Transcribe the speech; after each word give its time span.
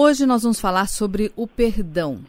Hoje 0.00 0.26
nós 0.26 0.44
vamos 0.44 0.60
falar 0.60 0.86
sobre 0.86 1.32
o 1.34 1.44
perdão. 1.44 2.20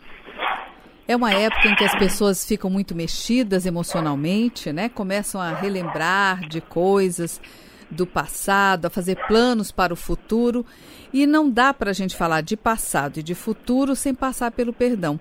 É 1.08 1.16
uma 1.16 1.32
época 1.32 1.68
em 1.68 1.76
que 1.76 1.84
as 1.84 1.94
pessoas 2.00 2.44
ficam 2.44 2.68
muito 2.68 2.96
mexidas 2.96 3.64
emocionalmente, 3.64 4.74
né? 4.74 4.90
Começam 4.90 5.40
a 5.40 5.54
relembrar 5.54 6.50
de 6.50 6.62
coisas 6.62 7.40
do 7.88 8.08
passado, 8.08 8.88
a 8.88 8.90
fazer 8.90 9.24
planos 9.28 9.72
para 9.72 9.94
o 9.94 9.96
futuro. 9.96 10.66
E 11.14 11.28
não 11.28 11.48
dá 11.48 11.72
para 11.72 11.92
a 11.92 11.94
gente 11.94 12.16
falar 12.16 12.42
de 12.42 12.58
passado 12.58 13.20
e 13.20 13.24
de 13.24 13.36
futuro 13.36 13.96
sem 13.96 14.16
passar 14.16 14.50
pelo 14.50 14.74
perdão. 14.74 15.20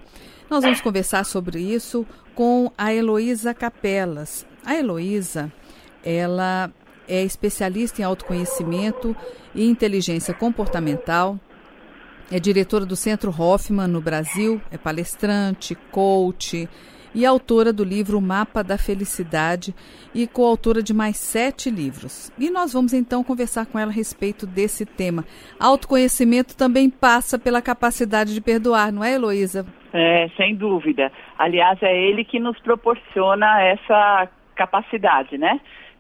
Nós 0.49 0.65
vamos 0.65 0.81
conversar 0.81 1.27
sobre 1.27 1.61
isso 1.61 2.07
com 2.35 2.73
a 2.79 2.95
Heloísa 2.95 3.53
Capelas. 3.53 4.47
A 4.65 4.75
Heloísa, 4.75 5.53
ela 6.03 6.73
é 7.07 7.23
especialista 7.23 8.01
em 8.01 8.07
autoconhecimento 8.07 9.15
e 9.55 9.69
inteligência 9.69 10.33
comportamental. 10.33 11.39
É 12.31 12.39
diretora 12.39 12.85
do 12.85 12.95
Centro 12.95 13.31
Hoffman 13.31 13.89
no 13.89 14.03
Brasil, 14.03 14.61
é 14.71 14.77
palestrante, 14.77 15.75
coach 15.91 16.69
e 17.15 17.25
autora 17.25 17.73
do 17.73 17.83
livro 17.83 18.21
Mapa 18.21 18.63
da 18.63 18.77
Felicidade 18.77 19.75
e 20.15 20.27
coautora 20.27 20.83
de 20.83 20.93
mais 20.93 21.17
sete 21.17 21.71
livros. 21.71 22.31
E 22.39 22.51
nós 22.51 22.75
vamos 22.75 22.93
então 22.93 23.25
conversar 23.25 23.65
com 23.65 23.79
ela 23.79 23.91
a 23.91 23.95
respeito 23.95 24.47
desse 24.47 24.85
tema. 24.85 25.25
Autoconhecimento 25.59 26.55
também 26.55 26.91
passa 26.91 27.39
pela 27.39 27.63
capacidade 27.63 28.35
de 28.35 28.43
perdoar, 28.43 28.93
não 28.93 29.03
é, 29.03 29.15
Heloísa? 29.15 29.65
É, 29.95 30.29
sem 30.37 30.55
dúvida. 30.55 31.11
Aliás, 31.39 31.83
é 31.83 31.97
ele 31.97 32.25
que 32.25 32.39
nos 32.39 32.59
proporciona 32.61 33.63
essa 33.63 34.29
capacidade, 34.55 35.39
né? 35.39 35.59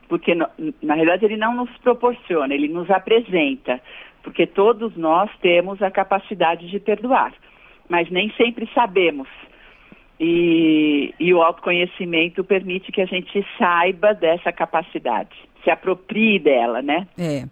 Porque, 0.08 0.34
na 0.34 0.94
realidade, 0.94 1.24
ele 1.24 1.36
não 1.36 1.54
nos 1.54 1.70
proporciona, 1.78 2.54
ele 2.54 2.68
nos 2.68 2.90
apresenta. 2.90 3.80
Porque 4.28 4.46
todos 4.46 4.94
nós 4.94 5.30
temos 5.40 5.80
a 5.80 5.90
capacidade 5.90 6.68
de 6.68 6.78
perdoar, 6.78 7.32
mas 7.88 8.10
nem 8.10 8.30
sempre 8.32 8.68
sabemos. 8.74 9.26
E, 10.20 11.14
e, 11.18 11.32
o 11.32 11.42
autoconhecimento 11.42 12.44
permite 12.44 12.92
que 12.92 13.00
a 13.00 13.06
gente 13.06 13.42
saiba 13.56 14.12
dessa 14.12 14.52
capacidade, 14.52 15.34
se 15.64 15.70
aproprie 15.70 16.38
dela, 16.38 16.82
né? 16.82 17.08
É. 17.18 17.44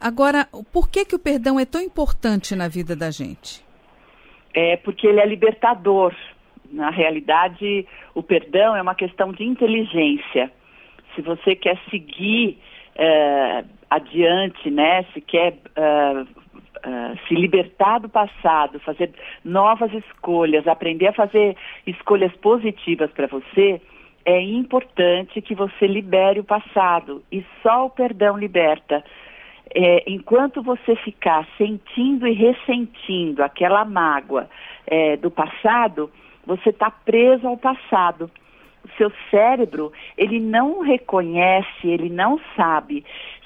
Agora, 0.00 0.48
por 0.72 0.90
que, 0.90 1.04
que 1.04 1.14
o 1.14 1.20
perdão 1.20 1.60
é 1.60 1.64
tão 1.64 1.80
importante 1.80 2.56
na 2.56 2.66
vida 2.66 2.96
da 2.96 3.12
gente? 3.12 3.64
É 4.52 4.76
porque 4.78 5.06
ele 5.06 5.20
é 5.20 5.26
libertador. 5.26 6.12
Na 6.72 6.90
realidade, 6.90 7.86
o 8.12 8.24
perdão 8.24 8.74
é 8.74 8.82
uma 8.82 8.96
questão 8.96 9.30
de 9.30 9.44
inteligência. 9.44 10.50
Se 11.14 11.22
você 11.22 11.54
quer 11.54 11.78
seguir 11.88 12.58
é, 12.96 13.64
adiante, 13.90 14.70
né? 14.70 15.04
Se 15.12 15.20
quer 15.20 15.54
uh, 15.76 16.22
uh, 16.22 17.18
se 17.26 17.34
libertar 17.34 17.98
do 17.98 18.08
passado, 18.08 18.80
fazer 18.80 19.12
novas 19.44 19.92
escolhas, 19.92 20.66
aprender 20.66 21.08
a 21.08 21.12
fazer 21.12 21.56
escolhas 21.86 22.32
positivas 22.36 23.10
para 23.10 23.26
você, 23.26 23.80
é 24.24 24.40
importante 24.40 25.42
que 25.42 25.54
você 25.54 25.86
libere 25.86 26.40
o 26.40 26.44
passado 26.44 27.22
e 27.30 27.44
só 27.62 27.86
o 27.86 27.90
perdão 27.90 28.38
liberta. 28.38 29.04
É, 29.74 30.04
enquanto 30.06 30.62
você 30.62 30.94
ficar 30.96 31.46
sentindo 31.56 32.26
e 32.26 32.32
ressentindo 32.32 33.42
aquela 33.42 33.84
mágoa 33.84 34.48
é, 34.86 35.16
do 35.16 35.30
passado, 35.30 36.10
você 36.46 36.68
está 36.68 36.90
preso 36.90 37.46
ao 37.48 37.56
passado 37.56 38.30
seu 38.96 39.12
cérebro, 39.30 39.92
ele 40.16 40.40
não 40.40 40.80
reconhece, 40.80 41.86
ele 41.88 42.08
não 42.08 42.40
sabe 42.56 43.04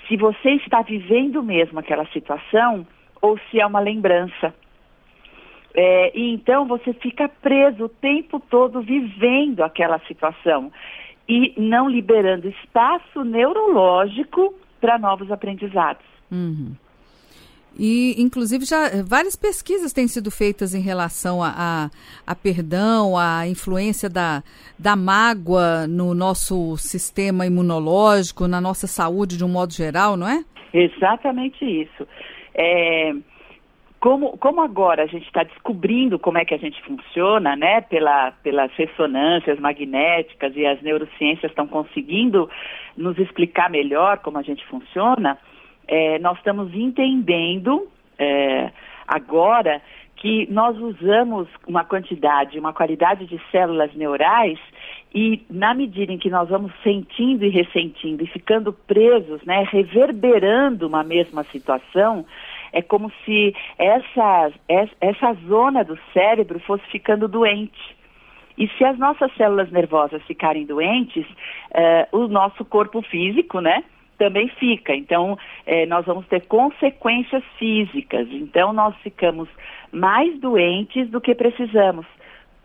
se 0.09 0.17
você 0.17 0.51
está 0.51 0.83
vivendo 0.83 1.43
mesmo 1.43 1.79
aquela 1.79 2.07
situação 2.07 2.87
ou 3.21 3.39
se 3.51 3.61
é 3.61 3.67
uma 3.67 3.81
lembrança. 3.81 4.55
É, 5.75 6.19
e 6.19 6.33
então 6.33 6.67
você 6.67 6.93
fica 6.95 7.29
preso 7.29 7.85
o 7.85 7.89
tempo 7.89 8.41
todo 8.41 8.81
vivendo 8.81 9.63
aquela 9.63 9.99
situação 10.01 10.73
e 11.29 11.53
não 11.57 11.89
liberando 11.89 12.49
espaço 12.49 13.25
neurológico 13.25 14.55
para 14.81 14.99
novos 14.99 15.31
aprendizados. 15.31 16.05
Uhum. 16.31 16.75
E, 17.79 18.15
inclusive, 18.19 18.65
já 18.65 18.87
eh, 18.87 19.03
várias 19.07 19.37
pesquisas 19.37 19.93
têm 19.93 20.09
sido 20.09 20.31
feitas 20.31 20.75
em 20.75 20.81
relação 20.81 21.43
a, 21.43 21.49
a, 21.57 21.91
a, 22.27 22.35
perdão, 22.35 23.17
a 23.19 23.47
influência 23.47 24.09
da, 24.09 24.43
da 24.79 24.97
mágoa 24.97 25.87
no 25.87 26.15
nosso 26.15 26.77
sistema 26.79 27.47
imunológico, 27.47 28.49
na 28.49 28.61
nossa 28.61 28.87
saúde 28.87 29.37
de 29.37 29.45
um 29.45 29.49
modo 29.49 29.73
geral, 29.73 30.17
não 30.17 30.29
é? 30.29 30.43
Exatamente 30.73 31.65
isso. 31.65 32.07
É, 32.55 33.13
como, 34.01 34.37
como 34.39 34.61
agora 34.61 35.03
a 35.03 35.07
gente 35.07 35.27
está 35.27 35.43
descobrindo 35.43 36.19
como 36.19 36.39
é 36.39 36.45
que 36.45 36.55
a 36.55 36.59
gente 36.59 36.81
funciona, 36.83 37.57
né, 37.57 37.81
pela, 37.81 38.31
pelas 38.43 38.71
ressonâncias 38.75 39.59
magnéticas 39.59 40.55
e 40.57 40.65
as 40.65 40.81
neurociências 40.83 41.51
estão 41.51 41.67
conseguindo 41.67 42.49
nos 42.97 43.19
explicar 43.19 43.69
melhor 43.69 44.19
como 44.19 44.39
a 44.39 44.43
gente 44.43 44.65
funciona, 44.67 45.37
é, 45.89 46.19
nós 46.19 46.37
estamos 46.39 46.75
entendendo 46.75 47.89
é, 48.19 48.71
agora 49.07 49.81
que 50.17 50.51
nós 50.51 50.77
usamos 50.79 51.47
uma 51.67 51.85
quantidade, 51.85 52.59
uma 52.59 52.73
qualidade 52.73 53.27
de 53.27 53.41
células 53.51 53.95
neurais 53.95 54.59
e 55.15 55.45
na 55.51 55.75
medida 55.75 56.13
em 56.13 56.19
que 56.19 56.31
nós 56.31 56.49
vamos 56.49 56.73
sentindo 56.83 57.45
e 57.45 57.49
ressentindo 57.49 58.25
e 58.25 58.27
ficando 58.27 58.73
presos, 58.73 59.43
né, 59.45 59.67
reverberando 59.71 60.87
uma 60.87 61.05
mesma 61.05 61.45
situação, 61.45 62.25
é 62.73 62.83
como 62.83 63.13
se 63.25 63.55
essa, 63.79 64.53
essa 65.01 65.35
zona 65.47 65.85
do 65.85 65.99
cérebro 66.13 66.59
fosse 66.61 66.85
ficando 66.87 67.29
doente. 67.29 67.97
E 68.59 68.69
se 68.69 68.85
as 68.85 68.99
nossas 68.99 69.35
células 69.37 69.71
nervosas 69.71 70.23
ficarem 70.25 70.65
doentes, 70.65 71.27
uh, 71.27 72.17
o 72.19 72.27
nosso 72.27 72.65
corpo 72.65 73.03
físico, 73.03 73.61
né, 73.61 73.85
também 74.17 74.49
fica. 74.59 74.95
Então, 74.95 75.39
eh, 75.67 75.87
nós 75.87 76.05
vamos 76.07 76.27
ter 76.27 76.47
consequências 76.47 77.43
físicas. 77.59 78.27
Então, 78.31 78.73
nós 78.73 78.95
ficamos 79.03 79.49
mais 79.93 80.39
doentes 80.41 81.09
do 81.11 81.21
que 81.21 81.35
precisamos 81.35 82.07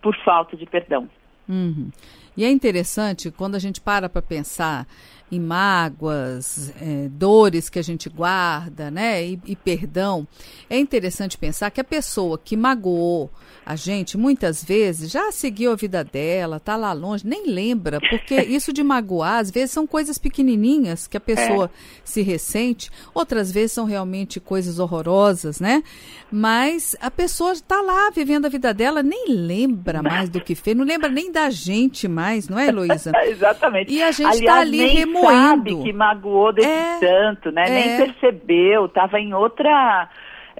por 0.01 0.15
falta 0.23 0.57
de 0.57 0.65
perdão. 0.65 1.07
Uhum. 1.47 1.89
E 2.35 2.45
é 2.45 2.49
interessante 2.49 3.29
quando 3.31 3.55
a 3.55 3.59
gente 3.59 3.81
para 3.81 4.07
para 4.07 4.21
pensar 4.21 4.85
em 5.31 5.39
mágoas, 5.39 6.73
é, 6.81 7.07
dores 7.09 7.69
que 7.69 7.79
a 7.79 7.81
gente 7.81 8.09
guarda, 8.09 8.91
né? 8.91 9.23
E, 9.23 9.39
e, 9.45 9.55
perdão. 9.55 10.27
É 10.69 10.77
interessante 10.77 11.37
pensar 11.37 11.71
que 11.71 11.79
a 11.79 11.85
pessoa 11.85 12.37
que 12.37 12.57
magoou 12.57 13.31
a 13.65 13.75
gente, 13.75 14.17
muitas 14.17 14.63
vezes, 14.63 15.09
já 15.09 15.31
seguiu 15.31 15.71
a 15.71 15.75
vida 15.75 16.03
dela, 16.03 16.59
tá 16.59 16.75
lá 16.75 16.91
longe, 16.91 17.25
nem 17.25 17.47
lembra, 17.47 17.99
porque 18.09 18.35
isso 18.43 18.73
de 18.73 18.83
magoar, 18.83 19.39
às 19.39 19.51
vezes 19.51 19.71
são 19.71 19.87
coisas 19.87 20.17
pequenininhas 20.17 21.07
que 21.07 21.15
a 21.15 21.21
pessoa 21.21 21.65
é. 21.65 21.69
se 22.03 22.21
ressente, 22.21 22.89
outras 23.13 23.51
vezes 23.51 23.71
são 23.71 23.85
realmente 23.85 24.39
coisas 24.39 24.79
horrorosas, 24.79 25.59
né? 25.59 25.83
Mas 26.31 26.95
a 26.99 27.11
pessoa 27.11 27.53
está 27.53 27.81
lá 27.81 28.09
vivendo 28.09 28.45
a 28.45 28.49
vida 28.49 28.73
dela, 28.73 29.03
nem 29.03 29.27
lembra 29.29 30.01
mais 30.01 30.29
do 30.29 30.41
que 30.41 30.55
fez, 30.55 30.75
não 30.75 30.83
lembra 30.83 31.07
nem 31.07 31.31
da 31.31 31.49
gente 31.49 32.07
mais, 32.07 32.49
não 32.49 32.57
é, 32.59 32.67
Heloísa? 32.67 33.11
Exatamente. 33.25 33.93
E 33.93 34.01
a 34.01 34.11
gente 34.11 34.39
está 34.39 34.59
ali 34.59 35.05
remoendo 35.21 35.69
sabe 35.69 35.83
que 35.83 35.93
magoou 35.93 36.51
desse 36.51 36.69
é, 36.69 36.99
tanto, 36.99 37.51
né? 37.51 37.63
É. 37.67 37.69
Nem 37.69 37.97
percebeu, 37.97 38.85
estava 38.85 39.19
em 39.19 39.33
outra. 39.33 40.09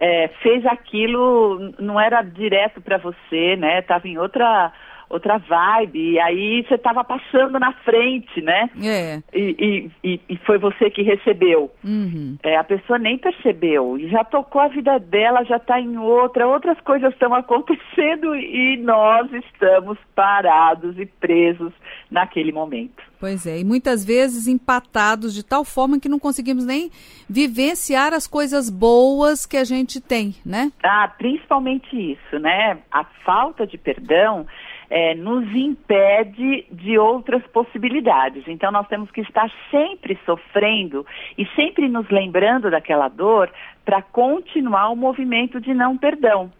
É, 0.04 0.30
fez 0.42 0.66
aquilo, 0.66 1.74
não 1.78 2.00
era 2.00 2.24
direto 2.24 2.82
para 2.82 2.98
você, 2.98 3.56
né? 3.56 3.80
Estava 3.80 4.08
em 4.08 4.18
outra 4.18 4.72
outra 5.12 5.38
vibe, 5.38 6.14
e 6.14 6.20
aí 6.20 6.66
você 6.68 6.76
estava 6.76 7.04
passando 7.04 7.60
na 7.60 7.74
frente, 7.84 8.42
né? 8.42 8.70
É. 8.82 9.22
E, 9.34 9.90
e, 10.04 10.20
e 10.30 10.38
foi 10.46 10.58
você 10.58 10.90
que 10.90 11.02
recebeu. 11.02 11.72
Uhum. 11.84 12.38
É, 12.44 12.58
a 12.58 12.64
pessoa 12.64 12.98
nem 12.98 13.18
percebeu, 13.18 13.98
e 13.98 14.10
já 14.10 14.24
tocou 14.24 14.62
a 14.62 14.68
vida 14.68 14.98
dela, 15.00 15.44
já 15.44 15.58
está 15.58 15.80
em 15.80 15.98
outra, 15.98 16.48
outras 16.48 16.80
coisas 16.82 17.12
estão 17.14 17.34
acontecendo 17.34 18.36
e 18.36 18.78
nós 18.78 19.32
estamos 19.34 19.98
parados 20.16 20.98
e 20.98 21.06
presos 21.06 21.74
naquele 22.10 22.52
momento. 22.52 23.12
Pois 23.20 23.46
é, 23.46 23.60
e 23.60 23.64
muitas 23.64 24.04
vezes 24.04 24.48
empatados 24.48 25.36
de 25.36 25.46
tal 25.46 25.64
forma 25.64 26.00
que 26.00 26.10
não 26.10 26.18
conseguimos 26.18 26.66
nem 26.66 26.90
vivenciar 27.30 28.14
as 28.14 28.26
coisas 28.26 28.68
boas 28.68 29.46
que 29.46 29.58
a 29.58 29.64
gente 29.64 30.02
tem, 30.02 30.34
né? 30.44 30.72
Ah, 30.84 31.08
principalmente 31.18 31.96
isso, 31.96 32.40
né? 32.40 32.80
A 32.92 33.04
falta 33.24 33.68
de 33.68 33.78
perdão 33.78 34.48
é, 34.92 35.16
nos 35.16 35.50
impede 35.56 36.66
de 36.70 37.00
outras 37.00 37.42
possibilidades. 37.48 38.44
Então, 38.46 38.72
nós 38.72 38.86
temos 38.90 39.10
que 39.10 39.22
estar 39.22 39.50
sempre 39.72 40.20
sofrendo 40.26 41.06
e 41.38 41.46
sempre 41.56 41.88
nos 41.88 42.10
lembrando 42.10 42.70
daquela 42.70 43.08
dor 43.08 43.50
para 43.86 44.02
continuar 44.02 44.90
o 44.90 44.96
movimento 44.96 45.62
de 45.62 45.74
não 45.74 45.98
perdão. 45.98 46.52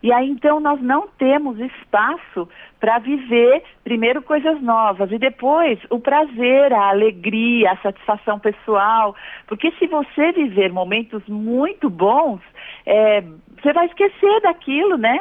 E 0.00 0.12
aí 0.12 0.30
então 0.30 0.60
nós 0.60 0.80
não 0.80 1.08
temos 1.18 1.58
espaço 1.58 2.48
para 2.78 2.98
viver 3.00 3.64
primeiro 3.82 4.22
coisas 4.22 4.62
novas 4.62 5.10
e 5.10 5.18
depois 5.18 5.76
o 5.90 5.98
prazer, 5.98 6.72
a 6.72 6.90
alegria, 6.90 7.72
a 7.72 7.76
satisfação 7.78 8.38
pessoal. 8.38 9.16
Porque 9.48 9.72
se 9.72 9.88
você 9.88 10.30
viver 10.30 10.72
momentos 10.72 11.26
muito 11.26 11.90
bons, 11.90 12.40
é, 12.86 13.22
você 13.60 13.72
vai 13.72 13.86
esquecer 13.86 14.40
daquilo, 14.42 14.96
né? 14.96 15.18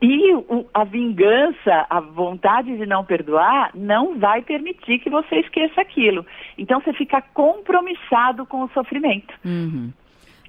E 0.00 0.32
o, 0.32 0.64
a 0.72 0.84
vingança, 0.84 1.86
a 1.90 2.00
vontade 2.00 2.76
de 2.76 2.86
não 2.86 3.04
perdoar, 3.04 3.70
não 3.74 4.18
vai 4.18 4.42
permitir 4.42 5.00
que 5.00 5.10
você 5.10 5.40
esqueça 5.40 5.80
aquilo. 5.80 6.24
Então 6.56 6.80
você 6.80 6.92
fica 6.92 7.20
compromissado 7.20 8.46
com 8.46 8.62
o 8.62 8.68
sofrimento. 8.68 9.34
Uhum. 9.44 9.92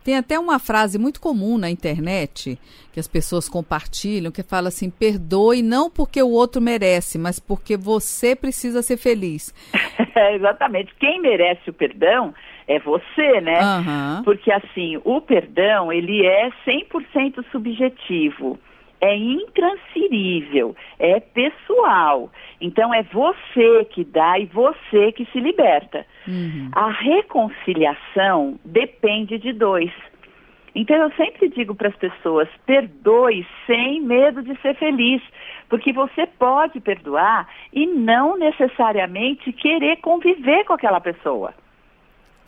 Tem 0.03 0.17
até 0.17 0.39
uma 0.39 0.59
frase 0.59 0.97
muito 0.97 1.19
comum 1.19 1.57
na 1.57 1.69
internet 1.69 2.57
que 2.93 2.99
as 2.99 3.07
pessoas 3.07 3.49
compartilham 3.49 4.31
que 4.31 4.43
fala 4.43 4.69
assim: 4.69 4.89
perdoe 4.89 5.61
não 5.61 5.89
porque 5.89 6.21
o 6.21 6.29
outro 6.29 6.61
merece, 6.61 7.17
mas 7.17 7.39
porque 7.39 7.75
você 7.75 8.35
precisa 8.35 8.81
ser 8.81 8.97
feliz. 8.97 9.53
É, 10.15 10.35
exatamente. 10.35 10.93
Quem 10.99 11.21
merece 11.21 11.69
o 11.69 11.73
perdão 11.73 12.33
é 12.67 12.77
você, 12.77 13.39
né? 13.39 13.61
Uhum. 13.61 14.23
Porque 14.23 14.51
assim, 14.51 14.99
o 15.05 15.21
perdão, 15.21 15.93
ele 15.93 16.25
é 16.25 16.49
100% 16.67 17.45
subjetivo 17.53 18.59
é 19.01 19.15
intransferível, 19.15 20.75
é 20.97 21.19
pessoal. 21.19 22.29
Então 22.59 22.93
é 22.93 23.03
você 23.03 23.85
que 23.85 24.03
dá 24.03 24.37
e 24.37 24.45
você 24.45 25.11
que 25.11 25.25
se 25.31 25.39
liberta. 25.39 26.05
Uhum. 26.27 26.69
A 26.73 26.89
reconciliação 26.89 28.59
depende 28.65 29.37
de 29.37 29.53
dois. 29.53 29.91
Então 30.75 30.95
eu 30.95 31.11
sempre 31.11 31.49
digo 31.49 31.73
para 31.73 31.89
as 31.89 31.95
pessoas: 31.95 32.47
perdoe 32.65 33.45
sem 33.65 34.01
medo 34.01 34.43
de 34.43 34.59
ser 34.61 34.75
feliz, 34.75 35.21
porque 35.67 35.91
você 35.91 36.27
pode 36.27 36.79
perdoar 36.79 37.47
e 37.73 37.85
não 37.85 38.37
necessariamente 38.37 39.51
querer 39.53 39.97
conviver 39.97 40.65
com 40.65 40.73
aquela 40.73 40.99
pessoa. 40.99 41.53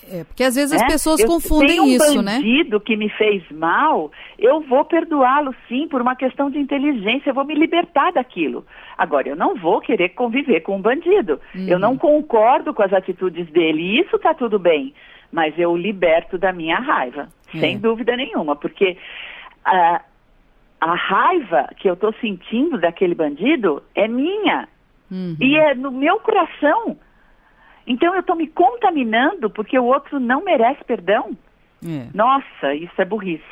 É, 0.09 0.23
porque 0.23 0.43
às 0.43 0.55
vezes 0.55 0.73
as 0.73 0.81
né? 0.81 0.87
pessoas 0.87 1.19
eu 1.19 1.27
confundem 1.27 1.79
um 1.79 1.85
isso, 1.85 2.21
né? 2.21 2.37
um 2.37 2.41
bandido 2.41 2.79
que 2.79 2.95
me 2.95 3.09
fez 3.09 3.43
mal, 3.51 4.11
eu 4.39 4.61
vou 4.61 4.83
perdoá-lo 4.85 5.53
sim 5.67 5.87
por 5.87 6.01
uma 6.01 6.15
questão 6.15 6.49
de 6.49 6.57
inteligência, 6.57 7.29
eu 7.29 7.33
vou 7.33 7.45
me 7.45 7.53
libertar 7.53 8.11
daquilo. 8.11 8.65
Agora, 8.97 9.29
eu 9.29 9.35
não 9.35 9.55
vou 9.55 9.79
querer 9.79 10.09
conviver 10.09 10.61
com 10.61 10.77
um 10.77 10.81
bandido. 10.81 11.39
Uhum. 11.53 11.67
Eu 11.67 11.79
não 11.79 11.97
concordo 11.97 12.73
com 12.73 12.81
as 12.83 12.93
atitudes 12.93 13.47
dele, 13.51 13.81
e 13.81 13.99
isso 14.01 14.15
está 14.15 14.33
tudo 14.33 14.57
bem. 14.57 14.93
Mas 15.31 15.57
eu 15.57 15.71
o 15.71 15.77
liberto 15.77 16.37
da 16.37 16.51
minha 16.51 16.77
raiva, 16.77 17.29
é. 17.53 17.59
sem 17.59 17.77
dúvida 17.77 18.15
nenhuma, 18.17 18.55
porque 18.55 18.97
a, 19.63 20.01
a 20.81 20.95
raiva 20.95 21.69
que 21.77 21.89
eu 21.89 21.93
estou 21.93 22.13
sentindo 22.19 22.77
daquele 22.79 23.15
bandido 23.15 23.81
é 23.95 24.07
minha. 24.07 24.67
Uhum. 25.09 25.37
E 25.39 25.57
é 25.57 25.75
no 25.75 25.91
meu 25.91 26.19
coração. 26.19 26.97
Então 27.85 28.13
eu 28.13 28.21
estou 28.21 28.35
me 28.35 28.47
contaminando 28.47 29.49
porque 29.49 29.77
o 29.77 29.85
outro 29.85 30.19
não 30.19 30.43
merece 30.43 30.83
perdão? 30.83 31.35
É. 31.85 32.07
Nossa, 32.13 32.73
isso 32.75 32.93
é 32.99 33.05
burrice. 33.05 33.43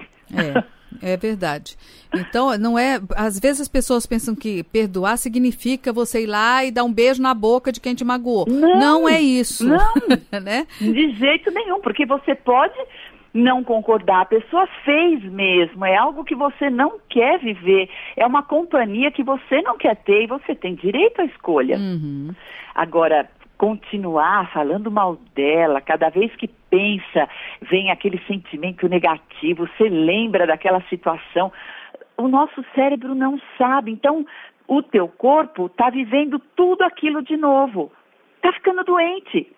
É, 1.01 1.13
é 1.13 1.17
verdade. 1.17 1.75
Então, 2.13 2.57
não 2.57 2.77
é. 2.77 2.99
Às 3.15 3.39
vezes 3.39 3.61
as 3.61 3.67
pessoas 3.67 4.05
pensam 4.05 4.35
que 4.35 4.63
perdoar 4.63 5.17
significa 5.17 5.91
você 5.91 6.23
ir 6.23 6.27
lá 6.27 6.63
e 6.63 6.71
dar 6.71 6.83
um 6.83 6.93
beijo 6.93 7.21
na 7.21 7.33
boca 7.33 7.71
de 7.71 7.79
quem 7.79 7.95
te 7.95 8.05
magoou. 8.05 8.45
Não, 8.47 8.79
não 8.79 9.09
é 9.09 9.19
isso. 9.19 9.67
Não, 9.67 9.93
né? 10.41 10.67
De 10.79 11.11
jeito 11.13 11.51
nenhum, 11.51 11.81
porque 11.81 12.05
você 12.05 12.35
pode 12.35 12.77
não 13.33 13.63
concordar. 13.63 14.21
A 14.21 14.25
pessoa 14.25 14.67
fez 14.83 15.23
mesmo, 15.23 15.85
é 15.85 15.95
algo 15.95 16.23
que 16.23 16.35
você 16.35 16.69
não 16.69 16.99
quer 17.09 17.39
viver, 17.39 17.89
é 18.17 18.25
uma 18.25 18.43
companhia 18.43 19.11
que 19.11 19.23
você 19.23 19.61
não 19.61 19.77
quer 19.77 19.95
ter 19.97 20.23
e 20.23 20.27
você 20.27 20.55
tem 20.55 20.75
direito 20.75 21.21
à 21.21 21.25
escolha. 21.25 21.77
Uhum. 21.77 22.33
Agora, 22.73 23.29
continuar 23.59 24.49
falando 24.53 24.89
mal 24.89 25.17
dela, 25.35 25.81
cada 25.81 26.09
vez 26.09 26.33
que 26.37 26.47
pensa, 26.47 27.29
vem 27.61 27.91
aquele 27.91 28.17
sentimento 28.25 28.87
negativo, 28.87 29.67
você 29.67 29.89
lembra 29.89 30.47
daquela 30.47 30.81
situação. 30.83 31.51
O 32.17 32.29
nosso 32.29 32.63
cérebro 32.73 33.13
não 33.13 33.37
sabe. 33.57 33.91
Então, 33.91 34.25
o 34.65 34.81
teu 34.81 35.09
corpo 35.09 35.65
está 35.65 35.89
vivendo 35.89 36.39
tudo 36.55 36.83
aquilo 36.83 37.21
de 37.21 37.35
novo. 37.35 37.91
Está 38.37 38.53
ficando 38.53 38.83
doente. 38.85 39.51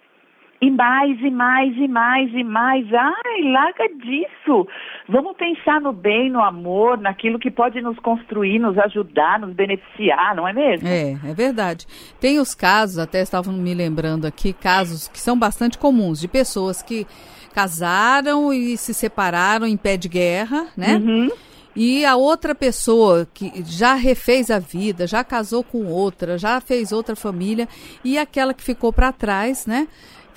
E 0.63 0.69
mais, 0.69 1.19
e 1.19 1.31
mais, 1.31 1.75
e 1.75 1.87
mais, 1.87 2.33
e 2.35 2.43
mais. 2.43 2.85
Ai, 2.93 3.51
larga 3.51 3.87
disso. 3.95 4.67
Vamos 5.09 5.35
pensar 5.35 5.81
no 5.81 5.91
bem, 5.91 6.29
no 6.29 6.39
amor, 6.39 6.99
naquilo 6.99 7.39
que 7.39 7.49
pode 7.49 7.81
nos 7.81 7.97
construir, 7.97 8.59
nos 8.59 8.77
ajudar, 8.77 9.39
nos 9.39 9.55
beneficiar, 9.55 10.35
não 10.35 10.47
é 10.47 10.53
mesmo? 10.53 10.87
É, 10.87 11.13
é 11.13 11.33
verdade. 11.33 11.87
Tem 12.19 12.39
os 12.39 12.53
casos, 12.53 12.99
até 12.99 13.23
estavam 13.23 13.51
me 13.55 13.73
lembrando 13.73 14.25
aqui, 14.27 14.53
casos 14.53 15.07
que 15.07 15.19
são 15.19 15.37
bastante 15.37 15.79
comuns, 15.79 16.21
de 16.21 16.27
pessoas 16.27 16.83
que 16.83 17.07
casaram 17.55 18.53
e 18.53 18.77
se 18.77 18.93
separaram 18.93 19.65
em 19.65 19.75
pé 19.75 19.97
de 19.97 20.07
guerra, 20.07 20.67
né? 20.77 20.95
Uhum. 20.97 21.29
E 21.75 22.05
a 22.05 22.15
outra 22.15 22.53
pessoa 22.53 23.27
que 23.33 23.63
já 23.65 23.95
refez 23.95 24.51
a 24.51 24.59
vida, 24.59 25.07
já 25.07 25.23
casou 25.23 25.63
com 25.63 25.85
outra, 25.85 26.37
já 26.37 26.59
fez 26.61 26.91
outra 26.91 27.15
família, 27.15 27.67
e 28.03 28.17
aquela 28.17 28.53
que 28.53 28.61
ficou 28.61 28.91
para 28.93 29.11
trás, 29.11 29.65
né? 29.65 29.87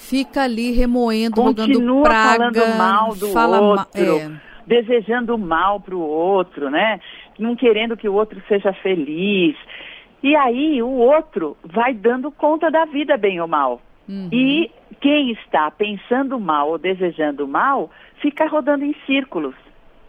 Fica 0.09 0.43
ali 0.43 0.73
remoendo, 0.73 1.37
Continua 1.37 2.03
praga, 2.05 2.61
falando 2.61 2.79
mal 2.79 3.15
do 3.15 3.29
fala 3.29 3.61
outro, 3.61 4.19
é. 4.19 4.31
desejando 4.67 5.37
mal 5.39 5.81
para 5.81 5.95
o 5.95 6.01
outro, 6.01 6.71
né? 6.71 7.01
Não 7.39 7.56
querendo 7.56 7.97
que 7.97 8.09
o 8.09 8.15
outro 8.15 8.43
seja 8.49 8.73
feliz. 8.73 9.56
E 10.23 10.35
aí 10.37 10.83
o 10.83 10.89
outro 10.89 11.56
vai 11.65 11.93
dando 11.93 12.31
conta 12.31 12.71
da 12.71 12.85
vida, 12.85 13.17
bem 13.17 13.41
ou 13.41 13.49
mal. 13.49 13.81
Uhum. 14.09 14.29
E 14.33 14.71
quem 15.01 15.33
está 15.33 15.71
pensando 15.71 16.39
mal 16.39 16.71
ou 16.71 16.79
desejando 16.79 17.47
mal 17.49 17.91
fica 18.21 18.47
rodando 18.47 18.85
em 18.85 18.95
círculos. 19.06 19.55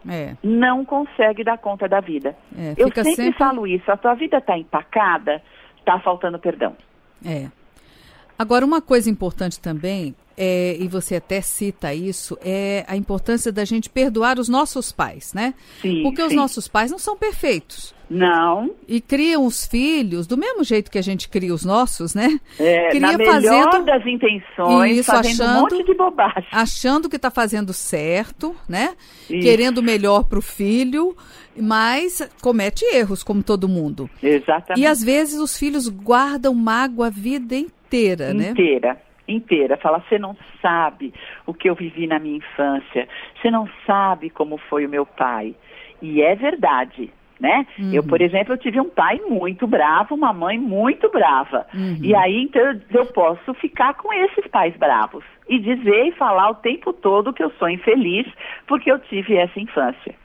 É. 0.07 0.35
Não 0.43 0.85
consegue 0.85 1.43
dar 1.43 1.57
conta 1.57 1.87
da 1.87 1.99
vida. 1.99 2.35
É, 2.55 2.73
Eu 2.77 2.87
sempre, 2.93 3.15
sempre- 3.15 3.31
falo 3.33 3.65
isso, 3.65 3.91
a 3.91 3.97
tua 3.97 4.13
vida 4.13 4.37
está 4.37 4.57
empacada, 4.57 5.41
está 5.79 5.99
faltando 5.99 6.37
perdão. 6.37 6.75
É. 7.25 7.47
Agora, 8.37 8.65
uma 8.65 8.81
coisa 8.81 9.09
importante 9.09 9.59
também, 9.59 10.13
é, 10.37 10.75
e 10.79 10.87
você 10.87 11.15
até 11.15 11.39
cita 11.41 11.93
isso, 11.93 12.37
é 12.43 12.83
a 12.87 12.95
importância 12.97 13.51
da 13.51 13.63
gente 13.63 13.89
perdoar 13.89 14.37
os 14.37 14.49
nossos 14.49 14.91
pais, 14.91 15.33
né? 15.33 15.53
Sim, 15.81 16.03
Porque 16.03 16.21
os 16.21 16.29
sim. 16.29 16.35
nossos 16.35 16.67
pais 16.67 16.91
não 16.91 16.99
são 16.99 17.15
perfeitos. 17.15 17.93
Não, 18.07 18.69
E 18.87 19.01
criam 19.01 19.47
os 19.47 19.65
filhos 19.65 20.27
do 20.27 20.37
mesmo 20.37 20.63
jeito 20.63 20.91
que 20.91 20.97
a 20.99 21.01
gente 21.01 21.27
cria 21.27 21.51
os 21.51 21.65
nossos, 21.65 22.13
né? 22.13 22.39
é, 22.59 22.89
Cria 22.89 23.01
na 23.01 23.17
melhor 23.17 23.33
fazendo- 23.71 23.85
das 23.85 24.05
intenções, 24.05 24.97
Isso, 24.97 25.11
fazendo 25.11 25.41
um 25.41 25.43
achando- 25.45 25.61
monte 25.61 25.83
de 25.83 25.93
bobagem. 25.95 26.45
achando 26.51 27.09
que 27.09 27.15
está 27.15 27.31
fazendo 27.31 27.73
certo, 27.73 28.55
né? 28.69 28.95
Isso. 29.27 29.41
Querendo 29.41 29.79
o 29.79 29.83
melhor 29.83 30.25
para 30.25 30.37
o 30.37 30.41
filho, 30.41 31.17
mas 31.59 32.21
comete 32.43 32.85
erros, 32.93 33.23
como 33.23 33.41
todo 33.41 33.67
mundo. 33.67 34.07
Exatamente. 34.21 34.83
E 34.83 34.85
às 34.85 35.01
vezes 35.01 35.39
os 35.39 35.57
filhos 35.57 35.87
guardam 35.87 36.53
mágoa 36.53 37.07
a 37.07 37.09
vida 37.09 37.55
inteira, 37.85 38.33
né? 38.33 38.49
inteira, 38.51 38.97
inteira. 39.27 39.77
Fala, 39.77 40.03
você 40.07 40.17
não 40.19 40.35
sabe 40.61 41.13
o 41.45 41.53
que 41.53 41.69
eu 41.69 41.75
vivi 41.75 42.07
na 42.07 42.19
minha 42.19 42.37
infância, 42.37 43.07
você 43.41 43.49
não 43.51 43.67
sabe 43.85 44.29
como 44.29 44.57
foi 44.57 44.85
o 44.85 44.89
meu 44.89 45.05
pai. 45.05 45.55
E 46.01 46.21
é 46.21 46.35
verdade, 46.35 47.11
né? 47.39 47.65
Uhum. 47.79 47.93
Eu, 47.93 48.03
por 48.03 48.21
exemplo, 48.21 48.53
eu 48.53 48.57
tive 48.57 48.79
um 48.79 48.89
pai 48.89 49.19
muito 49.27 49.65
bravo, 49.65 50.13
uma 50.15 50.33
mãe 50.33 50.57
muito 50.59 51.09
brava. 51.09 51.65
Uhum. 51.73 51.97
E 52.01 52.13
aí, 52.15 52.43
então, 52.43 52.61
eu- 52.61 52.79
eu 52.91 53.05
posso 53.07 53.53
ficar 53.55 53.93
com 53.95 54.11
esses 54.13 54.45
pais 54.47 54.75
bravos 54.77 55.23
e 55.47 55.59
dizer 55.59 56.07
e 56.07 56.11
falar 56.13 56.49
o 56.49 56.55
tempo 56.55 56.91
todo 56.93 57.33
que 57.33 57.43
eu 57.43 57.51
sou 57.57 57.69
infeliz 57.69 58.27
porque 58.67 58.91
eu 58.91 58.99
tive 58.99 59.35
essa 59.37 59.59
infância. 59.59 60.15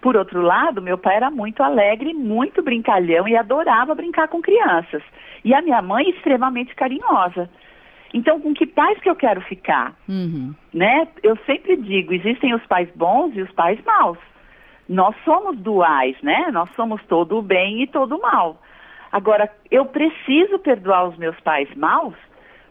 Por 0.00 0.16
outro 0.16 0.40
lado, 0.40 0.82
meu 0.82 0.98
pai 0.98 1.16
era 1.16 1.30
muito 1.30 1.62
alegre, 1.62 2.14
muito 2.14 2.62
brincalhão 2.62 3.26
e 3.26 3.36
adorava 3.36 3.94
brincar 3.94 4.28
com 4.28 4.40
crianças. 4.40 5.02
E 5.44 5.54
a 5.54 5.62
minha 5.62 5.80
mãe 5.82 6.10
extremamente 6.10 6.74
carinhosa. 6.74 7.48
Então, 8.14 8.40
com 8.40 8.54
que 8.54 8.66
pais 8.66 8.98
que 9.00 9.10
eu 9.10 9.16
quero 9.16 9.40
ficar? 9.42 9.94
Uhum. 10.08 10.54
Né? 10.72 11.08
Eu 11.22 11.36
sempre 11.44 11.76
digo, 11.76 12.12
existem 12.12 12.54
os 12.54 12.64
pais 12.66 12.88
bons 12.94 13.34
e 13.34 13.42
os 13.42 13.50
pais 13.52 13.78
maus. 13.84 14.18
Nós 14.88 15.14
somos 15.24 15.58
duais, 15.58 16.16
né? 16.22 16.48
Nós 16.52 16.70
somos 16.76 17.02
todo 17.06 17.38
o 17.38 17.42
bem 17.42 17.82
e 17.82 17.86
todo 17.86 18.16
o 18.16 18.22
mal. 18.22 18.60
Agora, 19.10 19.50
eu 19.70 19.86
preciso 19.86 20.58
perdoar 20.58 21.08
os 21.08 21.16
meus 21.16 21.38
pais 21.40 21.68
maus 21.74 22.14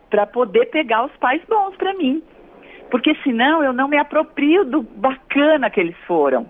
para 0.09 0.25
poder 0.25 0.67
pegar 0.67 1.05
os 1.05 1.11
pais 1.17 1.41
bons 1.47 1.75
para 1.75 1.93
mim. 1.93 2.23
Porque 2.89 3.15
senão 3.23 3.63
eu 3.63 3.73
não 3.73 3.87
me 3.87 3.97
aproprio 3.97 4.63
do 4.63 4.81
bacana 4.81 5.69
que 5.69 5.79
eles 5.79 5.97
foram. 6.07 6.49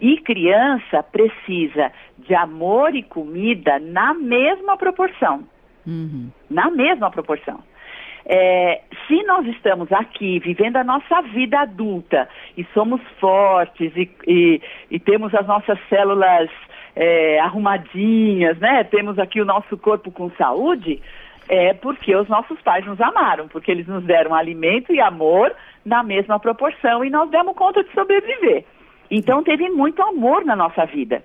E, 0.00 0.18
criança 0.18 1.02
precisa 1.02 1.90
de 2.18 2.34
amor 2.34 2.94
e 2.94 3.02
comida 3.02 3.78
na 3.78 4.12
mesma 4.14 4.76
proporção. 4.76 5.44
Uhum. 5.86 6.30
Na 6.50 6.70
mesma 6.70 7.10
proporção. 7.10 7.60
É, 8.28 8.80
se 9.06 9.22
nós 9.22 9.46
estamos 9.46 9.90
aqui 9.92 10.40
vivendo 10.40 10.76
a 10.76 10.84
nossa 10.84 11.22
vida 11.22 11.60
adulta 11.60 12.28
e 12.56 12.64
somos 12.74 13.00
fortes 13.20 13.92
e, 13.96 14.10
e- 14.26 14.60
e 14.90 14.98
temos 14.98 15.32
as 15.32 15.46
nossas 15.46 15.78
células 15.88 16.50
é, 16.96 17.38
arrumadinhas, 17.38 18.58
né? 18.58 18.82
Temos 18.84 19.16
aqui 19.18 19.40
o 19.40 19.44
nosso 19.44 19.76
corpo 19.78 20.10
com 20.10 20.28
saúde, 20.32 21.00
é 21.48 21.72
porque 21.74 22.16
os 22.16 22.26
nossos 22.28 22.60
pais 22.62 22.84
nos 22.84 23.00
amaram, 23.00 23.46
porque 23.46 23.70
eles 23.70 23.86
nos 23.86 24.02
deram 24.02 24.34
alimento 24.34 24.92
e 24.92 25.00
amor 25.00 25.54
na 25.84 26.02
mesma 26.02 26.40
proporção 26.40 27.04
e 27.04 27.10
nós 27.10 27.30
demos 27.30 27.54
conta 27.54 27.84
de 27.84 27.92
sobreviver. 27.92 28.64
Então 29.10 29.42
teve 29.42 29.68
muito 29.70 30.02
amor 30.02 30.44
na 30.44 30.56
nossa 30.56 30.84
vida. 30.86 31.22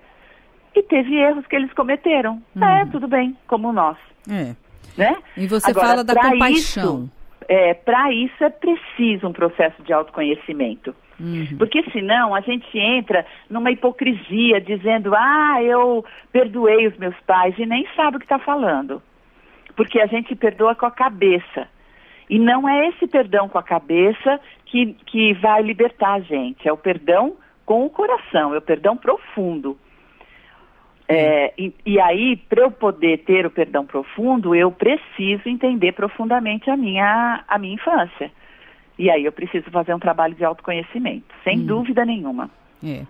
E 0.75 0.81
teve 0.83 1.15
erros 1.15 1.45
que 1.47 1.55
eles 1.55 1.71
cometeram. 1.73 2.41
Uhum. 2.55 2.63
É, 2.63 2.85
tudo 2.85 3.07
bem, 3.07 3.35
como 3.47 3.73
nós. 3.73 3.97
É. 4.29 4.55
Né? 4.97 5.15
E 5.35 5.47
você 5.47 5.71
Agora, 5.71 5.87
fala 5.87 6.03
da 6.03 6.15
compaixão. 6.15 7.03
Isso, 7.03 7.11
é, 7.47 7.73
Para 7.73 8.11
isso 8.13 8.43
é 8.43 8.49
preciso 8.49 9.27
um 9.27 9.33
processo 9.33 9.81
de 9.83 9.91
autoconhecimento. 9.91 10.95
Uhum. 11.19 11.57
Porque 11.57 11.83
senão 11.91 12.33
a 12.33 12.41
gente 12.41 12.77
entra 12.77 13.25
numa 13.49 13.71
hipocrisia 13.71 14.59
dizendo, 14.59 15.13
ah, 15.15 15.61
eu 15.61 16.03
perdoei 16.31 16.87
os 16.87 16.97
meus 16.97 17.15
pais 17.27 17.53
e 17.59 17.65
nem 17.65 17.87
sabe 17.95 18.17
o 18.17 18.19
que 18.19 18.25
está 18.25 18.39
falando. 18.39 19.01
Porque 19.75 19.99
a 19.99 20.07
gente 20.07 20.35
perdoa 20.35 20.75
com 20.75 20.85
a 20.85 20.91
cabeça. 20.91 21.67
E 22.29 22.39
não 22.39 22.67
é 22.67 22.87
esse 22.87 23.07
perdão 23.07 23.47
com 23.47 23.57
a 23.57 23.63
cabeça 23.63 24.39
que, 24.65 24.95
que 25.05 25.33
vai 25.33 25.61
libertar 25.61 26.13
a 26.13 26.19
gente, 26.21 26.67
é 26.67 26.71
o 26.71 26.77
perdão 26.77 27.35
com 27.71 27.85
o 27.85 27.89
coração, 27.89 28.53
é 28.53 28.57
o 28.57 28.61
perdão 28.61 28.97
profundo. 28.97 29.77
É, 31.07 31.53
e, 31.57 31.73
e, 31.85 32.01
aí, 32.01 32.35
para 32.35 32.63
eu 32.63 32.69
poder 32.69 33.19
ter 33.19 33.45
o 33.45 33.49
perdão 33.49 33.85
profundo, 33.85 34.53
eu 34.53 34.69
preciso 34.69 35.47
entender 35.47 35.93
profundamente 35.93 36.69
a 36.69 36.75
minha, 36.75 37.45
a 37.47 37.57
minha 37.57 37.75
infância. 37.75 38.29
E 38.99 39.09
aí 39.09 39.23
eu 39.23 39.31
preciso 39.31 39.71
fazer 39.71 39.93
um 39.93 39.99
trabalho 39.99 40.35
de 40.35 40.43
autoconhecimento, 40.43 41.33
sem 41.45 41.59
hum. 41.59 41.65
dúvida 41.65 42.03
nenhuma. 42.03 42.51
É. 42.83 43.05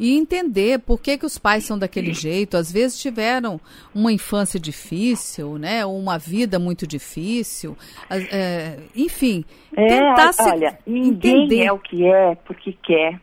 E 0.00 0.16
entender 0.16 0.78
por 0.78 1.02
que, 1.02 1.18
que 1.18 1.26
os 1.26 1.36
pais 1.36 1.64
são 1.64 1.78
daquele 1.78 2.14
jeito. 2.14 2.56
Às 2.56 2.72
vezes 2.72 2.98
tiveram 2.98 3.60
uma 3.94 4.10
infância 4.10 4.58
difícil, 4.58 5.58
né? 5.58 5.84
Ou 5.84 5.98
uma 5.98 6.16
vida 6.16 6.58
muito 6.58 6.86
difícil. 6.86 7.76
É, 8.08 8.78
enfim, 8.96 9.44
é, 9.76 9.86
tentar 9.86 10.32
se 10.32 10.50
olha, 10.50 10.78
ninguém 10.86 11.44
entender. 11.44 11.64
é 11.64 11.72
o 11.72 11.78
que 11.78 12.06
é 12.06 12.34
porque 12.36 12.72
quer. 12.82 13.20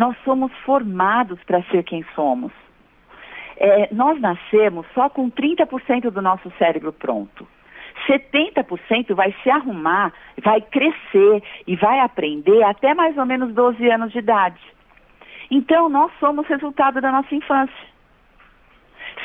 Nós 0.00 0.16
somos 0.24 0.50
formados 0.64 1.38
para 1.44 1.62
ser 1.64 1.84
quem 1.84 2.02
somos. 2.14 2.50
É, 3.58 3.90
nós 3.92 4.18
nascemos 4.18 4.86
só 4.94 5.10
com 5.10 5.30
30% 5.30 6.08
do 6.08 6.22
nosso 6.22 6.50
cérebro 6.56 6.90
pronto. 6.90 7.46
70% 8.08 9.14
vai 9.14 9.34
se 9.42 9.50
arrumar, 9.50 10.10
vai 10.42 10.62
crescer 10.62 11.42
e 11.66 11.76
vai 11.76 12.00
aprender 12.00 12.62
até 12.62 12.94
mais 12.94 13.18
ou 13.18 13.26
menos 13.26 13.52
12 13.52 13.90
anos 13.90 14.10
de 14.10 14.20
idade. 14.20 14.62
Então, 15.50 15.90
nós 15.90 16.10
somos 16.18 16.46
resultado 16.46 17.02
da 17.02 17.12
nossa 17.12 17.34
infância. 17.34 17.86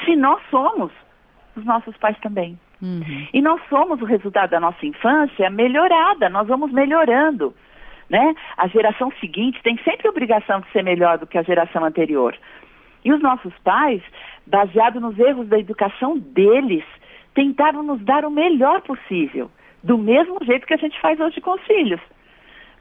Se 0.04 0.14
nós 0.18 0.42
somos, 0.52 0.92
os 1.56 1.64
nossos 1.64 1.96
pais 1.96 2.20
também. 2.20 2.60
Uhum. 2.82 3.28
E 3.34 3.42
nós 3.42 3.62
somos 3.70 4.02
o 4.02 4.06
resultado 4.06 4.50
da 4.50 4.60
nossa 4.60 4.86
infância 4.86 5.50
melhorada, 5.50 6.28
nós 6.28 6.50
vamos 6.50 6.70
melhorando. 6.74 7.56
Né? 8.10 8.36
A 8.58 8.68
geração 8.68 9.12
seguinte 9.20 9.62
tem 9.64 9.78
sempre 9.84 10.08
a 10.08 10.12
obrigação 10.12 10.62
de 10.62 10.72
ser 10.72 10.84
melhor 10.84 11.18
do 11.18 11.26
que 11.26 11.38
a 11.38 11.44
geração 11.44 11.84
anterior. 11.84 12.38
E 13.04 13.12
os 13.12 13.22
nossos 13.22 13.54
pais, 13.64 14.02
baseado 14.46 15.00
nos 15.00 15.18
erros 15.18 15.48
da 15.48 15.60
educação 15.60 16.18
deles, 16.18 16.84
tentaram 17.34 17.84
nos 17.84 18.02
dar 18.02 18.26
o 18.26 18.32
melhor 18.32 18.82
possível, 18.82 19.52
do 19.84 19.98
mesmo 19.98 20.38
jeito 20.44 20.66
que 20.66 20.74
a 20.74 20.78
gente 20.78 21.00
faz 21.00 21.20
hoje 21.20 21.42
com 21.42 21.52
os 21.52 21.62
filhos. 21.64 22.02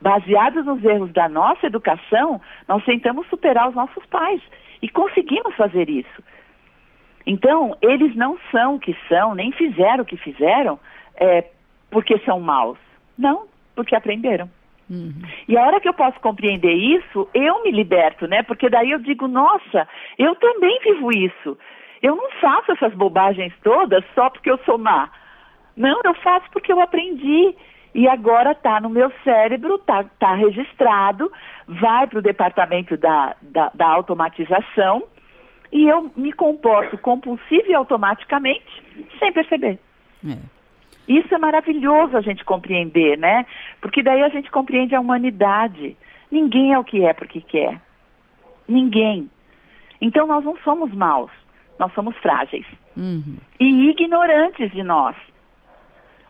Baseados 0.00 0.64
nos 0.64 0.82
erros 0.84 1.12
da 1.12 1.28
nossa 1.28 1.66
educação, 1.66 2.40
nós 2.68 2.84
tentamos 2.84 3.26
superar 3.28 3.68
os 3.68 3.74
nossos 3.74 4.04
pais 4.06 4.40
e 4.82 4.88
conseguimos 4.88 5.54
fazer 5.56 5.88
isso. 5.88 6.22
Então, 7.26 7.76
eles 7.80 8.14
não 8.14 8.38
são 8.50 8.76
o 8.76 8.80
que 8.80 8.96
são, 9.08 9.34
nem 9.34 9.50
fizeram 9.52 10.02
o 10.02 10.06
que 10.06 10.16
fizeram 10.16 10.78
é, 11.16 11.44
porque 11.90 12.18
são 12.20 12.38
maus. 12.40 12.78
Não, 13.16 13.46
porque 13.74 13.94
aprenderam. 13.94 14.50
Uhum. 14.88 15.22
E 15.48 15.56
a 15.56 15.66
hora 15.66 15.80
que 15.80 15.88
eu 15.88 15.94
posso 15.94 16.18
compreender 16.20 16.72
isso, 16.72 17.28
eu 17.32 17.62
me 17.62 17.70
liberto, 17.70 18.26
né? 18.26 18.42
Porque 18.42 18.68
daí 18.68 18.90
eu 18.90 18.98
digo, 18.98 19.26
nossa, 19.26 19.88
eu 20.18 20.34
também 20.36 20.78
vivo 20.82 21.10
isso. 21.10 21.58
Eu 22.02 22.16
não 22.16 22.30
faço 22.40 22.72
essas 22.72 22.94
bobagens 22.94 23.52
todas 23.62 24.04
só 24.14 24.28
porque 24.28 24.50
eu 24.50 24.58
sou 24.58 24.76
má. 24.76 25.08
Não, 25.76 26.00
eu 26.04 26.14
faço 26.14 26.46
porque 26.52 26.72
eu 26.72 26.80
aprendi. 26.80 27.54
E 27.94 28.08
agora 28.08 28.50
está 28.50 28.80
no 28.80 28.90
meu 28.90 29.10
cérebro, 29.22 29.76
está 29.76 30.04
tá 30.18 30.34
registrado, 30.34 31.30
vai 31.68 32.08
para 32.08 32.18
o 32.18 32.22
departamento 32.22 32.96
da, 32.96 33.36
da, 33.40 33.70
da 33.72 33.86
automatização 33.86 35.04
e 35.72 35.88
eu 35.88 36.10
me 36.16 36.32
comporto 36.32 36.98
compulsiva 36.98 37.68
e 37.68 37.74
automaticamente 37.74 38.82
sem 39.18 39.32
perceber. 39.32 39.78
É. 40.28 40.53
Isso 41.06 41.34
é 41.34 41.38
maravilhoso 41.38 42.16
a 42.16 42.20
gente 42.20 42.44
compreender, 42.44 43.18
né? 43.18 43.46
Porque 43.80 44.02
daí 44.02 44.22
a 44.22 44.28
gente 44.28 44.50
compreende 44.50 44.94
a 44.94 45.00
humanidade. 45.00 45.96
Ninguém 46.30 46.72
é 46.72 46.78
o 46.78 46.84
que 46.84 47.04
é 47.04 47.12
porque 47.12 47.40
quer. 47.40 47.80
Ninguém. 48.66 49.30
Então 50.00 50.26
nós 50.26 50.44
não 50.44 50.56
somos 50.58 50.92
maus. 50.92 51.30
Nós 51.78 51.92
somos 51.92 52.16
frágeis 52.18 52.64
uhum. 52.96 53.36
e 53.58 53.90
ignorantes 53.90 54.70
de 54.70 54.82
nós. 54.82 55.16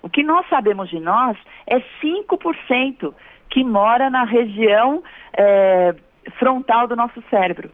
O 0.03 0.09
que 0.09 0.23
nós 0.23 0.47
sabemos 0.49 0.89
de 0.89 0.99
nós 0.99 1.37
é 1.67 1.81
5% 2.03 3.15
que 3.51 3.63
mora 3.63 4.11
na 4.11 4.25
região 4.25 5.03
é, 5.37 5.95
frontal 6.39 6.87
do 6.87 6.97
nosso 6.97 7.23
cérebro. 7.31 7.71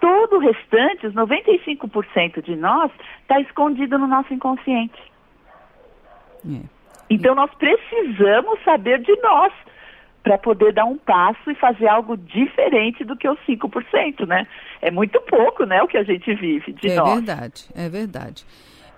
Todo 0.00 0.36
o 0.36 0.38
restante, 0.38 1.06
os 1.06 1.14
95% 1.14 2.42
de 2.42 2.54
nós, 2.56 2.90
está 3.22 3.40
escondido 3.40 3.98
no 3.98 4.06
nosso 4.06 4.32
inconsciente. 4.32 5.00
É. 6.48 6.60
Então 7.08 7.34
nós 7.34 7.50
precisamos 7.54 8.62
saber 8.64 9.00
de 9.00 9.14
nós 9.20 9.52
para 10.22 10.36
poder 10.38 10.72
dar 10.72 10.84
um 10.84 10.98
passo 10.98 11.50
e 11.50 11.54
fazer 11.54 11.86
algo 11.86 12.16
diferente 12.16 13.04
do 13.04 13.16
que 13.16 13.28
os 13.28 13.38
5%, 13.48 14.26
né? 14.26 14.44
É 14.82 14.90
muito 14.90 15.20
pouco, 15.20 15.64
né, 15.64 15.80
o 15.82 15.86
que 15.86 15.96
a 15.96 16.02
gente 16.02 16.34
vive 16.34 16.72
de 16.72 16.90
é 16.90 16.96
nós. 16.96 17.10
É 17.10 17.14
verdade, 17.14 17.64
é 17.76 17.88
verdade. 17.88 18.44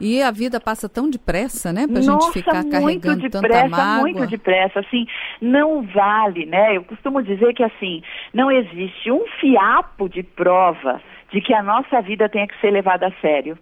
E 0.00 0.23
a 0.23 0.31
vida 0.31 0.59
passa 0.59 0.88
tão 0.88 1.11
depressa, 1.11 1.71
né? 1.71 1.87
Pra 1.87 2.00
Nossa, 2.00 2.26
gente 2.26 2.33
ficar 2.33 2.64
carregando 2.64 3.28
depressa, 3.28 3.62
tanta 3.62 3.69
mágoa. 3.69 4.00
muito 4.00 4.26
depressa, 4.26 4.81
assim, 4.81 5.07
não 5.40 5.83
vale, 5.83 6.47
né? 6.47 6.76
Eu 6.76 6.85
costumo 6.85 7.21
dizer 7.21 7.52
que, 7.52 7.64
assim, 7.64 8.00
não 8.33 8.50
existe 8.50 9.11
um 9.11 9.26
fiapo 9.40 10.09
de 10.09 10.23
prova 10.23 11.02
de 11.31 11.40
que 11.43 11.52
a 11.52 11.62
nossa 11.62 12.00
vida 12.00 12.28
tenha 12.28 12.47
que 12.47 12.59
ser 12.61 12.71
levada 12.71 13.09
a 13.09 13.12
sério. 13.21 13.59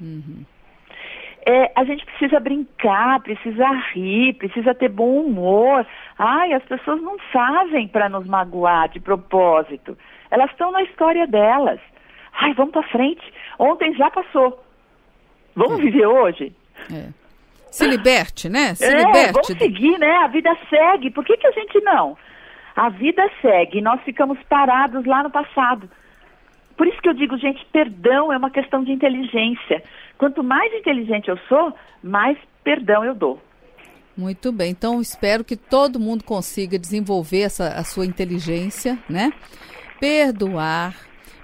Uhum 0.00 0.44
é, 1.48 1.72
a 1.74 1.82
gente 1.82 2.04
precisa 2.04 2.38
brincar, 2.38 3.20
precisa 3.20 3.66
rir, 3.94 4.34
precisa 4.34 4.74
ter 4.74 4.90
bom 4.90 5.22
humor. 5.22 5.86
Ai, 6.18 6.52
as 6.52 6.62
pessoas 6.64 7.00
não 7.00 7.16
fazem 7.32 7.88
para 7.88 8.06
nos 8.06 8.26
magoar 8.26 8.90
de 8.90 9.00
propósito. 9.00 9.96
Elas 10.30 10.50
estão 10.50 10.70
na 10.70 10.82
história 10.82 11.26
delas. 11.26 11.80
Ai, 12.38 12.52
vamos 12.52 12.72
para 12.72 12.82
frente. 12.88 13.22
Ontem 13.58 13.94
já 13.94 14.10
passou. 14.10 14.62
Vamos 15.56 15.80
é. 15.80 15.82
viver 15.84 16.06
hoje? 16.06 16.52
É. 16.92 17.08
Se 17.70 17.86
liberte, 17.86 18.50
né? 18.50 18.74
Se 18.74 18.84
é, 18.84 18.98
liberte. 18.98 19.32
Vamos 19.32 19.46
seguir, 19.46 19.98
né? 19.98 20.16
A 20.16 20.26
vida 20.26 20.54
segue. 20.68 21.10
Por 21.10 21.24
que, 21.24 21.34
que 21.38 21.46
a 21.46 21.52
gente 21.52 21.80
não? 21.80 22.14
A 22.76 22.90
vida 22.90 23.26
segue. 23.40 23.80
Nós 23.80 24.02
ficamos 24.02 24.38
parados 24.50 25.06
lá 25.06 25.22
no 25.22 25.30
passado. 25.30 25.88
Por 26.78 26.86
isso 26.86 27.02
que 27.02 27.08
eu 27.08 27.12
digo, 27.12 27.36
gente, 27.36 27.66
perdão 27.72 28.32
é 28.32 28.38
uma 28.38 28.50
questão 28.50 28.84
de 28.84 28.92
inteligência. 28.92 29.82
Quanto 30.16 30.44
mais 30.44 30.72
inteligente 30.72 31.28
eu 31.28 31.36
sou, 31.48 31.74
mais 32.00 32.38
perdão 32.62 33.04
eu 33.04 33.16
dou. 33.16 33.42
Muito 34.16 34.52
bem. 34.52 34.70
Então, 34.70 35.00
espero 35.00 35.42
que 35.42 35.56
todo 35.56 35.98
mundo 35.98 36.22
consiga 36.22 36.78
desenvolver 36.78 37.40
essa, 37.40 37.68
a 37.70 37.82
sua 37.82 38.06
inteligência, 38.06 38.96
né? 39.08 39.32
Perdoar, 40.00 40.94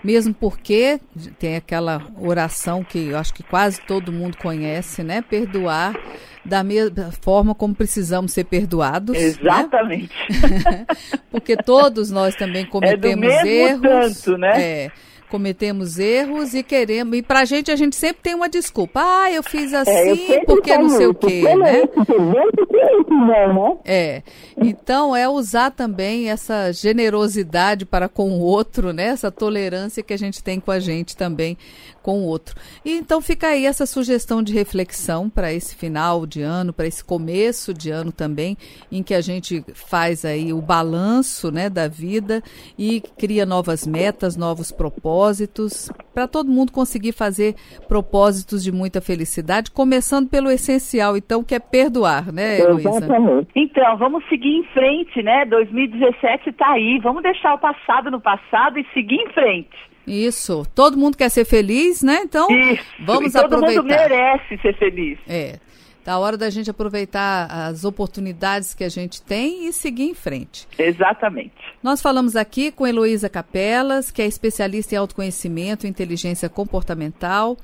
mesmo 0.05 0.33
porque 0.33 1.01
tem 1.41 1.57
aquela 1.57 2.01
oração 2.17 2.85
que 2.85 3.09
eu 3.09 3.19
acho 3.19 3.35
que 3.35 3.43
quase 3.43 3.81
todo 3.81 4.13
mundo 4.13 4.37
conhece, 4.37 5.03
né? 5.03 5.21
Perdoar 5.21 5.97
da 6.45 6.63
mesma 6.63 7.11
forma 7.11 7.57
como 7.57 7.75
precisamos 7.75 8.33
ser 8.33 8.45
perdoados. 8.45 9.17
Né? 9.17 9.25
Exatamente. 9.25 10.15
Né? 10.31 10.87
porque 11.31 11.57
todos 11.57 12.11
nós 12.13 12.37
também 12.37 12.65
cometemos 12.65 13.05
é 13.07 13.15
do 13.15 13.21
mesmo 13.21 13.49
erros. 13.49 14.23
Tanto, 14.23 14.39
né? 14.39 14.63
É 14.63 14.91
cometemos 15.35 15.99
erros 15.99 16.55
e 16.55 16.63
queremos. 16.63 17.19
E 17.19 17.21
pra 17.21 17.45
gente, 17.45 17.69
a 17.69 17.75
gente 17.75 17.97
sempre 17.97 18.23
tem 18.23 18.37
uma 18.37 18.49
desculpa. 18.49 19.01
Ah, 19.03 19.33
eu 19.33 19.43
fiz 19.43 19.75
assim 19.75 19.91
é, 19.91 20.37
eu 20.37 20.45
porque 20.45 20.79
não 20.79 20.89
sei 20.91 21.07
o 21.09 21.15
quê, 21.15 21.43
né? 21.57 21.83
É. 23.85 24.23
Então, 24.57 25.17
é 25.17 25.29
usar 25.29 25.73
também 25.73 26.31
essa 26.31 26.71
generosidade 26.71 27.85
para 27.85 28.09
com 28.09 28.31
o 28.31 28.43
outro, 28.43 28.93
né? 28.93 29.07
Essa 29.07 29.29
tolerância 29.29 30.05
que 30.05 30.13
a 30.13 30.17
gente 30.17 30.41
tem 30.41 30.61
com 30.61 30.71
a 30.71 30.79
gente 30.79 31.17
também 31.17 31.59
com 32.05 32.19
o 32.19 32.27
outro. 32.27 32.55
E 32.85 32.93
então 32.93 33.23
fica 33.23 33.49
aí 33.49 33.65
essa 33.65 33.87
sugestão 33.87 34.43
de 34.43 34.53
reflexão 34.53 35.31
para 35.31 35.51
esse 35.51 35.75
final 35.75 36.27
de 36.27 36.43
ano, 36.43 36.71
para 36.71 36.87
esse 36.87 37.03
começo 37.03 37.73
de 37.73 37.91
ano 37.91 38.13
também, 38.13 38.59
em 38.93 39.03
que 39.03 39.15
a 39.15 39.23
gente 39.23 39.65
faz 39.75 40.23
aí 40.23 40.53
o 40.53 40.61
balanço, 40.61 41.51
né, 41.51 41.71
da 41.71 41.89
vida 41.89 42.43
e 42.79 43.01
cria 43.19 43.47
novas 43.47 43.87
metas, 43.87 44.37
novos 44.37 44.71
propósitos 44.71 45.91
para 46.13 46.29
todo 46.29 46.51
mundo 46.51 46.71
conseguir 46.71 47.13
fazer 47.13 47.55
propósitos 47.89 48.63
de 48.63 48.71
muita 48.71 49.01
felicidade, 49.01 49.71
começando 49.71 50.29
pelo 50.29 50.51
essencial, 50.51 51.17
então, 51.17 51.43
que 51.43 51.55
é 51.55 51.59
perdoar, 51.59 52.31
né, 52.31 52.61
Heloísa? 52.61 53.09
Então, 53.57 53.97
vamos 53.97 54.23
seguir 54.29 54.59
em 54.59 54.65
frente, 54.75 55.23
né? 55.23 55.47
2017 55.47 56.51
está 56.51 56.73
aí. 56.73 56.99
Vamos 57.03 57.23
deixar 57.23 57.55
o 57.55 57.59
passado 57.59 58.11
no 58.11 58.21
passado 58.21 58.79
e 58.79 58.87
seguir 58.93 59.17
em 59.17 59.33
frente. 59.33 59.94
Isso. 60.07 60.67
Todo 60.75 60.97
mundo 60.97 61.17
quer 61.17 61.29
ser 61.29 61.45
feliz, 61.45 62.03
né? 62.03 62.21
Então, 62.25 62.49
Isso. 62.51 62.85
vamos 63.01 63.31
e 63.31 63.33
todo 63.33 63.45
aproveitar. 63.47 63.83
Todo 63.83 63.89
mundo 63.89 64.09
merece 64.09 64.59
ser 64.59 64.77
feliz. 64.77 65.19
É. 65.27 65.59
Tá 66.05 66.13
a 66.13 66.19
hora 66.19 66.37
da 66.37 66.51
gente 66.51 66.71
aproveitar 66.71 67.47
as 67.51 67.85
oportunidades 67.85 68.75
que 68.75 68.85
a 68.85 68.89
gente 68.91 69.23
tem 69.23 69.67
e 69.67 69.73
seguir 69.73 70.05
em 70.05 70.15
frente. 70.15 70.69
Exatamente. 70.79 71.55
Nós 71.83 72.03
falamos 72.03 72.37
aqui 72.37 72.71
com 72.71 72.87
Heloísa 72.87 73.29
Capelas, 73.29 74.11
que 74.11 74.21
é 74.21 74.27
especialista 74.27 74.95
em 74.95 74.99
autoconhecimento 74.99 75.87
e 75.87 75.89
inteligência 75.89 76.49
comportamental 76.49 77.57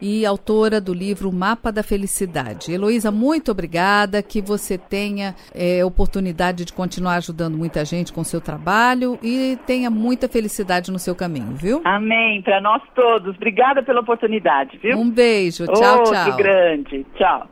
e 0.00 0.24
autora 0.24 0.80
do 0.80 0.94
livro 0.94 1.32
Mapa 1.32 1.72
da 1.72 1.82
Felicidade. 1.82 2.72
Heloísa, 2.72 3.10
muito 3.10 3.50
obrigada, 3.50 4.22
que 4.22 4.40
você 4.40 4.78
tenha 4.78 5.34
é, 5.52 5.84
oportunidade 5.84 6.64
de 6.64 6.72
continuar 6.72 7.16
ajudando 7.16 7.56
muita 7.56 7.84
gente 7.84 8.12
com 8.12 8.20
o 8.20 8.24
seu 8.24 8.40
trabalho 8.40 9.18
e 9.22 9.58
tenha 9.66 9.90
muita 9.90 10.28
felicidade 10.28 10.92
no 10.92 10.98
seu 10.98 11.16
caminho, 11.16 11.54
viu? 11.54 11.80
Amém, 11.84 12.42
para 12.42 12.60
nós 12.60 12.82
todos. 12.94 13.34
Obrigada 13.34 13.82
pela 13.82 14.00
oportunidade, 14.00 14.78
viu? 14.78 14.96
Um 14.96 15.10
beijo, 15.10 15.66
tchau, 15.66 16.00
oh, 16.00 16.02
tchau. 16.04 16.36
Grande, 16.36 17.04
tchau. 17.16 17.48